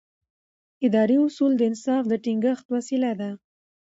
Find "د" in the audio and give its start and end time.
1.57-1.61, 2.07-2.13